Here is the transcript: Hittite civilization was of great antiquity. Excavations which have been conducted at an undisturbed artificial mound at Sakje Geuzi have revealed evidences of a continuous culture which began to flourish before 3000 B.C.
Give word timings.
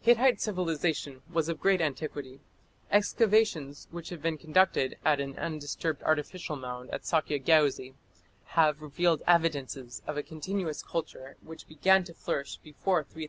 Hittite 0.00 0.40
civilization 0.40 1.20
was 1.30 1.50
of 1.50 1.60
great 1.60 1.82
antiquity. 1.82 2.40
Excavations 2.90 3.88
which 3.90 4.08
have 4.08 4.22
been 4.22 4.38
conducted 4.38 4.96
at 5.04 5.20
an 5.20 5.38
undisturbed 5.38 6.02
artificial 6.02 6.56
mound 6.56 6.88
at 6.92 7.02
Sakje 7.04 7.44
Geuzi 7.44 7.92
have 8.54 8.80
revealed 8.80 9.20
evidences 9.26 10.00
of 10.06 10.16
a 10.16 10.22
continuous 10.22 10.82
culture 10.82 11.36
which 11.42 11.68
began 11.68 12.04
to 12.04 12.14
flourish 12.14 12.56
before 12.56 13.02
3000 13.04 13.14
B.C. 13.18 13.24